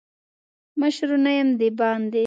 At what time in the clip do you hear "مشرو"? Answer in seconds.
0.79-1.17